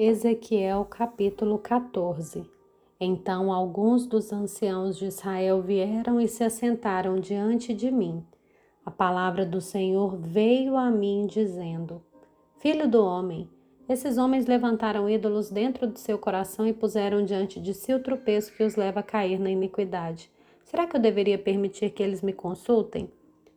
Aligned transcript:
Ezequiel 0.00 0.84
capítulo 0.84 1.58
14 1.58 2.48
Então 3.00 3.52
alguns 3.52 4.06
dos 4.06 4.32
anciãos 4.32 4.96
de 4.96 5.06
Israel 5.06 5.60
vieram 5.60 6.20
e 6.20 6.28
se 6.28 6.44
assentaram 6.44 7.18
diante 7.18 7.74
de 7.74 7.90
mim. 7.90 8.24
A 8.86 8.92
palavra 8.92 9.44
do 9.44 9.60
Senhor 9.60 10.16
veio 10.16 10.76
a 10.76 10.88
mim, 10.88 11.26
dizendo: 11.26 12.00
Filho 12.60 12.88
do 12.88 13.04
homem, 13.04 13.50
esses 13.88 14.18
homens 14.18 14.46
levantaram 14.46 15.10
ídolos 15.10 15.50
dentro 15.50 15.88
do 15.88 15.98
seu 15.98 16.16
coração 16.16 16.64
e 16.64 16.72
puseram 16.72 17.24
diante 17.24 17.60
de 17.60 17.74
si 17.74 17.92
o 17.92 18.00
tropeço 18.00 18.54
que 18.54 18.62
os 18.62 18.76
leva 18.76 19.00
a 19.00 19.02
cair 19.02 19.40
na 19.40 19.50
iniquidade. 19.50 20.30
Será 20.62 20.86
que 20.86 20.94
eu 20.94 21.00
deveria 21.00 21.38
permitir 21.38 21.90
que 21.90 22.04
eles 22.04 22.22
me 22.22 22.32
consultem? 22.32 23.10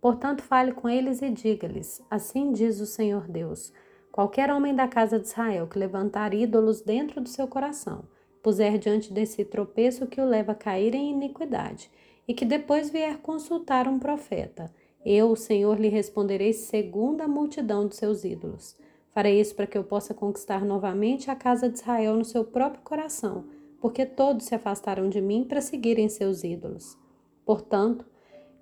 Portanto, 0.00 0.42
fale 0.42 0.72
com 0.72 0.88
eles 0.88 1.22
e 1.22 1.30
diga-lhes: 1.30 2.04
Assim 2.10 2.50
diz 2.50 2.80
o 2.80 2.86
Senhor 2.86 3.28
Deus 3.28 3.72
Qualquer 4.14 4.48
homem 4.52 4.72
da 4.72 4.86
casa 4.86 5.18
de 5.18 5.26
Israel 5.26 5.66
que 5.66 5.76
levantar 5.76 6.32
ídolos 6.32 6.80
dentro 6.80 7.20
do 7.20 7.28
seu 7.28 7.48
coração, 7.48 8.04
puser 8.44 8.78
diante 8.78 9.12
desse 9.12 9.44
tropeço 9.44 10.06
que 10.06 10.20
o 10.20 10.24
leva 10.24 10.52
a 10.52 10.54
cair 10.54 10.94
em 10.94 11.10
iniquidade, 11.10 11.90
e 12.28 12.32
que 12.32 12.44
depois 12.44 12.90
vier 12.90 13.18
consultar 13.18 13.88
um 13.88 13.98
profeta, 13.98 14.72
eu, 15.04 15.32
o 15.32 15.36
Senhor, 15.36 15.80
lhe 15.80 15.88
responderei 15.88 16.52
segundo 16.52 17.22
a 17.22 17.26
multidão 17.26 17.88
de 17.88 17.96
seus 17.96 18.22
ídolos. 18.24 18.78
Farei 19.10 19.40
isso 19.40 19.56
para 19.56 19.66
que 19.66 19.76
eu 19.76 19.82
possa 19.82 20.14
conquistar 20.14 20.64
novamente 20.64 21.28
a 21.28 21.34
casa 21.34 21.68
de 21.68 21.80
Israel 21.80 22.14
no 22.14 22.24
seu 22.24 22.44
próprio 22.44 22.84
coração, 22.84 23.46
porque 23.80 24.06
todos 24.06 24.46
se 24.46 24.54
afastaram 24.54 25.08
de 25.08 25.20
mim 25.20 25.42
para 25.42 25.60
seguirem 25.60 26.08
seus 26.08 26.44
ídolos. 26.44 26.96
Portanto, 27.44 28.06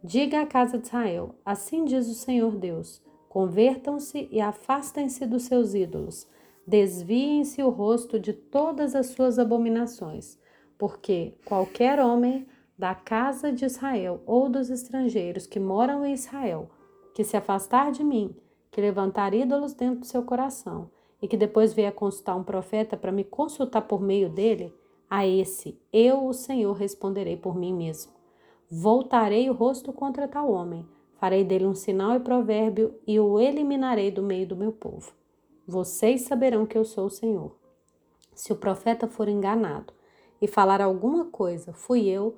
diga 0.02 0.40
à 0.40 0.46
casa 0.46 0.78
de 0.78 0.86
Israel: 0.86 1.34
Assim 1.44 1.84
diz 1.84 2.08
o 2.08 2.14
Senhor 2.14 2.56
Deus 2.56 3.02
Convertam-se 3.32 4.28
e 4.30 4.42
afastem-se 4.42 5.24
dos 5.24 5.44
seus 5.44 5.72
ídolos. 5.72 6.28
Desviem-se 6.66 7.62
o 7.62 7.70
rosto 7.70 8.20
de 8.20 8.34
todas 8.34 8.94
as 8.94 9.06
suas 9.06 9.38
abominações, 9.38 10.38
porque 10.76 11.32
qualquer 11.46 11.98
homem 11.98 12.46
da 12.76 12.94
casa 12.94 13.50
de 13.50 13.64
Israel 13.64 14.20
ou 14.26 14.50
dos 14.50 14.68
estrangeiros 14.68 15.46
que 15.46 15.58
moram 15.58 16.04
em 16.04 16.12
Israel, 16.12 16.68
que 17.14 17.24
se 17.24 17.34
afastar 17.34 17.90
de 17.90 18.04
mim, 18.04 18.36
que 18.70 18.82
levantar 18.82 19.32
ídolos 19.32 19.72
dentro 19.72 20.00
do 20.00 20.06
seu 20.06 20.22
coração 20.24 20.90
e 21.22 21.26
que 21.26 21.38
depois 21.38 21.72
vier 21.72 21.94
consultar 21.94 22.36
um 22.36 22.44
profeta 22.44 22.98
para 22.98 23.10
me 23.10 23.24
consultar 23.24 23.80
por 23.80 24.02
meio 24.02 24.28
dele, 24.28 24.74
a 25.08 25.26
esse 25.26 25.80
eu, 25.90 26.26
o 26.26 26.34
Senhor, 26.34 26.74
responderei 26.74 27.38
por 27.38 27.56
mim 27.56 27.72
mesmo. 27.72 28.12
Voltarei 28.70 29.48
o 29.48 29.54
rosto 29.54 29.90
contra 29.90 30.28
tal 30.28 30.52
homem 30.52 30.86
Farei 31.22 31.44
dele 31.44 31.66
um 31.66 31.74
sinal 31.76 32.16
e 32.16 32.18
provérbio 32.18 32.96
e 33.06 33.20
o 33.20 33.38
eliminarei 33.38 34.10
do 34.10 34.24
meio 34.24 34.44
do 34.44 34.56
meu 34.56 34.72
povo. 34.72 35.12
Vocês 35.64 36.22
saberão 36.22 36.66
que 36.66 36.76
eu 36.76 36.84
sou 36.84 37.06
o 37.06 37.10
Senhor. 37.10 37.54
Se 38.34 38.52
o 38.52 38.56
profeta 38.56 39.06
for 39.06 39.28
enganado 39.28 39.92
e 40.40 40.48
falar 40.48 40.82
alguma 40.82 41.26
coisa, 41.26 41.72
fui 41.72 42.08
eu, 42.08 42.34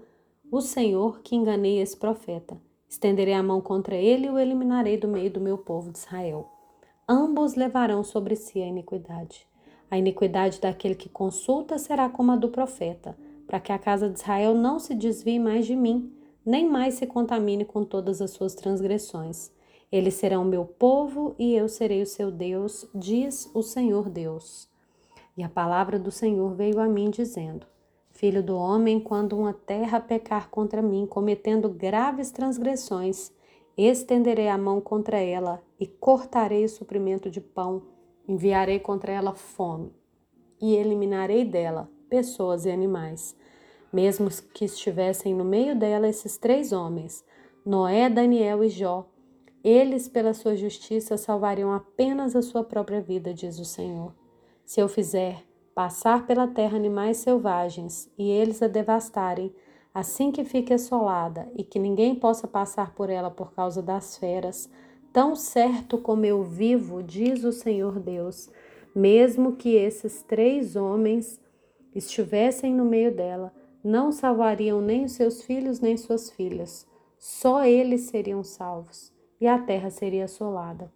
o 0.52 0.60
Senhor, 0.60 1.20
que 1.22 1.34
enganei 1.34 1.80
esse 1.80 1.96
profeta. 1.96 2.60
Estenderei 2.86 3.32
a 3.32 3.42
mão 3.42 3.58
contra 3.58 3.96
ele 3.96 4.26
e 4.26 4.30
o 4.30 4.38
eliminarei 4.38 4.98
do 4.98 5.08
meio 5.08 5.30
do 5.30 5.40
meu 5.40 5.56
povo 5.56 5.90
de 5.90 5.96
Israel. 5.96 6.46
Ambos 7.08 7.54
levarão 7.54 8.04
sobre 8.04 8.36
si 8.36 8.60
a 8.60 8.66
iniquidade. 8.66 9.46
A 9.90 9.96
iniquidade 9.96 10.60
daquele 10.60 10.94
que 10.94 11.08
consulta 11.08 11.78
será 11.78 12.10
como 12.10 12.32
a 12.32 12.36
do 12.36 12.50
profeta, 12.50 13.16
para 13.46 13.60
que 13.60 13.72
a 13.72 13.78
casa 13.78 14.10
de 14.10 14.18
Israel 14.18 14.52
não 14.52 14.78
se 14.78 14.94
desvie 14.94 15.38
mais 15.38 15.64
de 15.64 15.74
mim, 15.74 16.12
nem 16.44 16.68
mais 16.68 16.94
se 16.94 17.06
contamine 17.06 17.64
com 17.64 17.84
todas 17.84 18.20
as 18.20 18.32
suas 18.32 18.54
transgressões. 18.54 19.50
Eles 19.90 20.14
serão 20.14 20.44
meu 20.44 20.64
povo 20.64 21.34
e 21.38 21.54
eu 21.54 21.68
serei 21.68 22.02
o 22.02 22.06
seu 22.06 22.30
Deus, 22.30 22.86
diz 22.94 23.50
o 23.54 23.62
Senhor 23.62 24.10
Deus. 24.10 24.68
E 25.36 25.42
a 25.42 25.48
palavra 25.48 25.98
do 25.98 26.10
Senhor 26.10 26.54
veio 26.54 26.80
a 26.80 26.88
mim, 26.88 27.10
dizendo: 27.10 27.66
Filho 28.10 28.42
do 28.42 28.56
homem, 28.56 29.00
quando 29.00 29.36
uma 29.36 29.52
terra 29.52 30.00
pecar 30.00 30.48
contra 30.50 30.82
mim, 30.82 31.06
cometendo 31.06 31.68
graves 31.68 32.30
transgressões, 32.30 33.32
estenderei 33.76 34.48
a 34.48 34.58
mão 34.58 34.80
contra 34.80 35.18
ela 35.18 35.62
e 35.78 35.86
cortarei 35.86 36.64
o 36.64 36.68
suprimento 36.68 37.30
de 37.30 37.40
pão, 37.40 37.82
enviarei 38.28 38.78
contra 38.78 39.12
ela 39.12 39.34
fome 39.34 39.92
e 40.60 40.74
eliminarei 40.74 41.44
dela 41.44 41.90
pessoas 42.08 42.64
e 42.64 42.70
animais 42.70 43.36
mesmo 43.94 44.28
que 44.52 44.64
estivessem 44.64 45.32
no 45.32 45.44
meio 45.44 45.78
dela 45.78 46.08
esses 46.08 46.36
três 46.36 46.72
homens, 46.72 47.24
Noé, 47.64 48.10
Daniel 48.10 48.64
e 48.64 48.68
Jó, 48.68 49.08
eles, 49.62 50.08
pela 50.08 50.34
sua 50.34 50.56
justiça, 50.56 51.16
salvariam 51.16 51.72
apenas 51.72 52.34
a 52.34 52.42
sua 52.42 52.64
própria 52.64 53.00
vida, 53.00 53.32
diz 53.32 53.56
o 53.60 53.64
Senhor. 53.64 54.12
Se 54.64 54.80
eu 54.80 54.88
fizer 54.88 55.44
passar 55.76 56.26
pela 56.26 56.48
terra 56.48 56.76
animais 56.76 57.18
selvagens 57.18 58.10
e 58.18 58.28
eles 58.28 58.60
a 58.62 58.66
devastarem, 58.66 59.54
assim 59.94 60.32
que 60.32 60.44
fique 60.44 60.74
assolada 60.74 61.48
e 61.54 61.62
que 61.62 61.78
ninguém 61.78 62.16
possa 62.16 62.48
passar 62.48 62.96
por 62.96 63.08
ela 63.08 63.30
por 63.30 63.52
causa 63.54 63.80
das 63.80 64.18
feras, 64.18 64.68
tão 65.12 65.36
certo 65.36 65.98
como 65.98 66.26
eu 66.26 66.42
vivo, 66.42 67.00
diz 67.00 67.44
o 67.44 67.52
Senhor 67.52 68.00
Deus, 68.00 68.50
mesmo 68.92 69.54
que 69.54 69.76
esses 69.76 70.20
três 70.24 70.74
homens 70.74 71.40
estivessem 71.94 72.74
no 72.74 72.84
meio 72.84 73.14
dela, 73.14 73.52
não 73.84 74.10
salvariam 74.10 74.80
nem 74.80 75.04
os 75.04 75.12
seus 75.12 75.42
filhos 75.42 75.78
nem 75.78 75.96
suas 75.96 76.30
filhas. 76.30 76.86
Só 77.18 77.64
eles 77.64 78.02
seriam 78.02 78.42
salvos 78.42 79.12
e 79.40 79.46
a 79.46 79.58
terra 79.58 79.90
seria 79.90 80.24
assolada. 80.24 80.90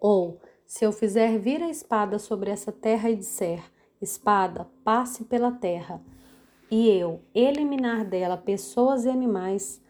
Ou, 0.00 0.40
se 0.66 0.84
eu 0.84 0.90
fizer 0.90 1.38
vir 1.38 1.62
a 1.62 1.70
espada 1.70 2.18
sobre 2.18 2.50
essa 2.50 2.72
terra 2.72 3.08
e 3.08 3.16
disser: 3.16 3.62
Espada, 4.02 4.66
passe 4.84 5.24
pela 5.24 5.52
terra, 5.52 6.02
e 6.70 6.88
eu 6.88 7.20
eliminar 7.34 8.04
dela 8.04 8.36
pessoas 8.36 9.04
e 9.04 9.08
animais, 9.08 9.80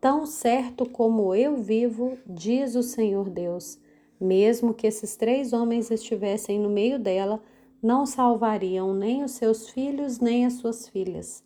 tão 0.00 0.24
certo 0.24 0.88
como 0.88 1.34
eu 1.34 1.56
vivo, 1.56 2.18
diz 2.26 2.74
o 2.74 2.82
Senhor 2.82 3.28
Deus, 3.28 3.78
mesmo 4.18 4.72
que 4.72 4.86
esses 4.86 5.16
três 5.16 5.52
homens 5.52 5.90
estivessem 5.90 6.58
no 6.58 6.70
meio 6.70 6.98
dela, 6.98 7.42
não 7.82 8.06
salvariam 8.06 8.94
nem 8.94 9.24
os 9.24 9.32
seus 9.32 9.68
filhos 9.68 10.20
nem 10.20 10.46
as 10.46 10.54
suas 10.54 10.86
filhas. 10.86 11.42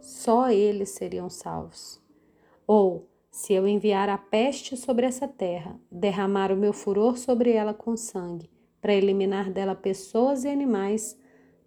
Só 0.00 0.48
eles 0.50 0.90
seriam 0.90 1.28
salvos. 1.28 2.00
Ou, 2.66 3.06
se 3.30 3.52
eu 3.52 3.68
enviar 3.68 4.08
a 4.08 4.16
peste 4.16 4.74
sobre 4.76 5.04
essa 5.04 5.28
terra, 5.28 5.78
derramar 5.92 6.50
o 6.50 6.56
meu 6.56 6.72
furor 6.72 7.18
sobre 7.18 7.50
ela 7.52 7.74
com 7.74 7.94
sangue, 7.94 8.50
para 8.80 8.94
eliminar 8.94 9.50
dela 9.50 9.74
pessoas 9.74 10.44
e 10.44 10.48
animais, 10.48 11.18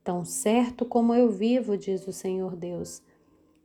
tão 0.03 0.25
certo 0.25 0.85
como 0.85 1.13
eu 1.13 1.29
vivo, 1.29 1.77
diz 1.77 2.07
o 2.07 2.11
Senhor 2.11 2.55
Deus. 2.55 3.03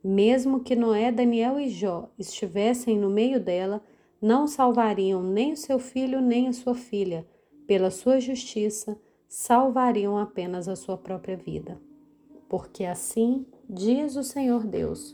Mesmo 0.03 0.59
que 0.59 0.75
Noé, 0.75 1.11
Daniel 1.11 1.59
e 1.59 1.69
Jó 1.69 2.09
estivessem 2.19 2.99
no 2.99 3.09
meio 3.09 3.39
dela, 3.39 3.81
não 4.21 4.45
salvariam 4.47 5.23
nem 5.23 5.53
o 5.53 5.57
seu 5.57 5.79
filho 5.79 6.21
nem 6.21 6.47
a 6.47 6.53
sua 6.53 6.75
filha. 6.75 7.25
Pela 7.65 7.89
sua 7.89 8.19
justiça, 8.19 8.99
salvariam 9.35 10.17
apenas 10.17 10.69
a 10.69 10.77
sua 10.77 10.97
própria 10.97 11.35
vida. 11.35 11.77
Porque 12.47 12.85
assim 12.85 13.45
diz 13.69 14.15
o 14.15 14.23
Senhor 14.23 14.65
Deus: 14.65 15.13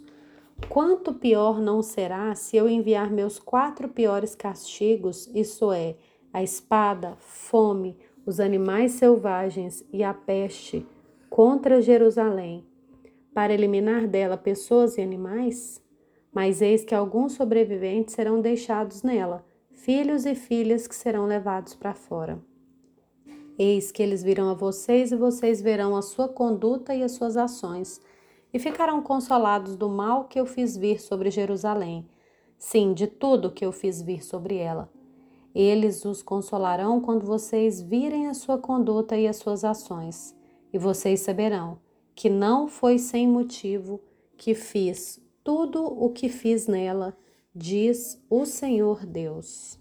Quanto 0.69 1.11
pior 1.11 1.59
não 1.59 1.81
será 1.81 2.35
se 2.35 2.55
eu 2.55 2.69
enviar 2.69 3.09
meus 3.09 3.39
quatro 3.39 3.89
piores 3.89 4.35
castigos, 4.35 5.27
isso 5.33 5.71
é, 5.71 5.95
a 6.31 6.43
espada, 6.43 7.15
fome, 7.17 7.97
os 8.23 8.39
animais 8.39 8.91
selvagens 8.91 9.83
e 9.91 10.03
a 10.03 10.13
peste, 10.13 10.85
contra 11.27 11.81
Jerusalém, 11.81 12.63
para 13.33 13.51
eliminar 13.51 14.07
dela 14.07 14.37
pessoas 14.37 14.99
e 14.99 15.01
animais? 15.01 15.83
Mas 16.31 16.61
eis 16.61 16.85
que 16.85 16.93
alguns 16.93 17.33
sobreviventes 17.33 18.13
serão 18.13 18.39
deixados 18.39 19.01
nela, 19.01 19.43
filhos 19.71 20.27
e 20.27 20.35
filhas 20.35 20.85
que 20.85 20.95
serão 20.95 21.25
levados 21.25 21.73
para 21.73 21.95
fora. 21.95 22.39
Eis 23.63 23.91
que 23.91 24.01
eles 24.01 24.23
virão 24.23 24.49
a 24.49 24.55
vocês 24.55 25.11
e 25.11 25.15
vocês 25.15 25.61
verão 25.61 25.95
a 25.95 26.01
sua 26.01 26.27
conduta 26.27 26.95
e 26.95 27.03
as 27.03 27.11
suas 27.11 27.37
ações, 27.37 28.01
e 28.51 28.57
ficarão 28.57 29.03
consolados 29.03 29.75
do 29.75 29.87
mal 29.87 30.23
que 30.23 30.39
eu 30.39 30.47
fiz 30.47 30.75
vir 30.75 30.99
sobre 30.99 31.29
Jerusalém, 31.29 32.09
sim, 32.57 32.91
de 32.91 33.05
tudo 33.05 33.51
que 33.51 33.63
eu 33.63 33.71
fiz 33.71 34.01
vir 34.01 34.23
sobre 34.23 34.55
ela. 34.55 34.91
Eles 35.53 36.03
os 36.05 36.23
consolarão 36.23 36.99
quando 36.99 37.23
vocês 37.23 37.79
virem 37.79 38.29
a 38.29 38.33
sua 38.33 38.57
conduta 38.57 39.15
e 39.15 39.27
as 39.27 39.35
suas 39.35 39.63
ações, 39.63 40.35
e 40.73 40.79
vocês 40.79 41.19
saberão 41.19 41.77
que 42.15 42.31
não 42.31 42.67
foi 42.67 42.97
sem 42.97 43.27
motivo 43.27 44.01
que 44.37 44.55
fiz 44.55 45.21
tudo 45.43 45.83
o 45.85 46.09
que 46.09 46.29
fiz 46.29 46.65
nela, 46.65 47.15
diz 47.53 48.19
o 48.27 48.43
Senhor 48.43 49.05
Deus. 49.05 49.80